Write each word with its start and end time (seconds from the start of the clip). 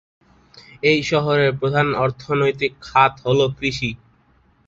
এই 0.83 0.99
শহরের 1.03 1.51
প্রধান 1.59 1.87
অর্থনৈতিক 2.03 2.71
খাত 2.81 3.13
হলো 3.25 3.45
কৃষি। 3.57 3.89